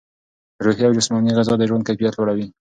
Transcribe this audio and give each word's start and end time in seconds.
روحي 0.63 0.83
او 0.87 0.95
جسماني 0.97 1.31
غذا 1.37 1.53
د 1.57 1.63
ژوند 1.69 1.83
کیفیت 1.87 2.13
لوړوي. 2.15 2.47